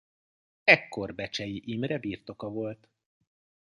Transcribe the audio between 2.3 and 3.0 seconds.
volt.